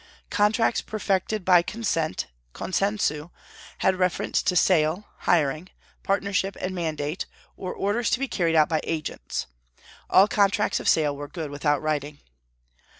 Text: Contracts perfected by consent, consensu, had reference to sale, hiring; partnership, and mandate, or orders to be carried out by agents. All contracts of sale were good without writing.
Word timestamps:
Contracts 0.31 0.81
perfected 0.81 1.45
by 1.45 1.61
consent, 1.61 2.25
consensu, 2.55 3.29
had 3.85 3.95
reference 3.97 4.41
to 4.41 4.55
sale, 4.55 5.05
hiring; 5.29 5.69
partnership, 6.01 6.57
and 6.59 6.73
mandate, 6.73 7.27
or 7.55 7.71
orders 7.71 8.09
to 8.09 8.17
be 8.17 8.27
carried 8.27 8.55
out 8.55 8.67
by 8.67 8.81
agents. 8.83 9.45
All 10.09 10.27
contracts 10.27 10.79
of 10.79 10.89
sale 10.89 11.15
were 11.15 11.27
good 11.27 11.51
without 11.51 11.83
writing. 11.83 12.17